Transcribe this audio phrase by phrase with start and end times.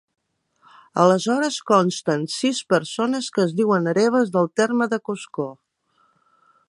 [1.01, 5.51] Aleshores consten sis persones que es diuen hereves del terme de Coscó.